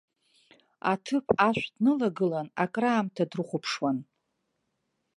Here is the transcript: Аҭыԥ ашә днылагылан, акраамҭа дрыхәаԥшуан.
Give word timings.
Аҭыԥ 0.91 1.25
ашә 1.47 1.63
днылагылан, 1.73 2.47
акраамҭа 2.63 3.29
дрыхәаԥшуан. 3.29 3.97